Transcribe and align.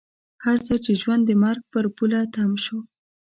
هر 0.43 0.57
ځای 0.67 0.79
چې 0.85 0.91
ژوند 1.01 1.23
د 1.25 1.31
مرګ 1.43 1.61
پر 1.71 1.85
پوله 1.95 2.19
تم 2.33 2.51
شو. 2.63 2.77